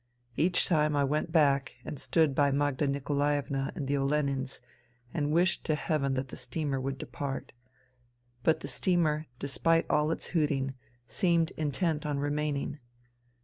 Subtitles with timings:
[0.35, 4.59] Each time I went back and stood by Magda Nikolaevna and the Olenins
[5.13, 7.51] and wished to heaven that the steamer would depart.
[8.41, 10.73] But the steamer, despite all its hooting,
[11.07, 12.79] seemed intent on remaining.